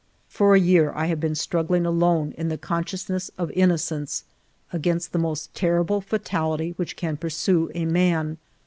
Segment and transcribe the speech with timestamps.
[0.37, 4.23] "For a year I have been struggling alone in the consciousness of innocence,
[4.73, 8.39] against the most terrible fatality which can pursue a man.